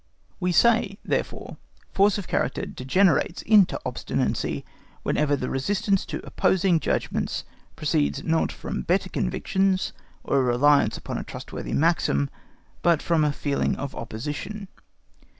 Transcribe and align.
We 0.39 0.51
say, 0.51 0.97
therefore, 1.05 1.57
force 1.93 2.17
of 2.17 2.27
character 2.27 2.65
degenerates 2.65 3.43
into 3.43 3.79
obstinacy 3.85 4.65
whenever 5.03 5.35
the 5.35 5.47
resistance 5.47 6.07
to 6.07 6.25
opposing 6.25 6.79
judgments 6.79 7.43
proceeds 7.75 8.23
not 8.23 8.51
from 8.51 8.81
better 8.81 9.09
convictions 9.09 9.93
or 10.23 10.39
a 10.39 10.43
reliance 10.43 10.97
upon 10.97 11.19
a 11.19 11.23
trustworthy 11.23 11.73
maxim, 11.73 12.31
but 12.81 12.99
from 12.99 13.23
a 13.23 13.31
feeling 13.31 13.75
of 13.75 13.93
opposition. 13.95 14.69